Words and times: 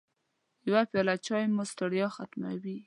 يوه 0.67 0.81
پیاله 0.91 1.15
چای 1.25 1.43
مو 1.55 1.63
ستړیا 1.71 2.07
ختموي. 2.15 2.77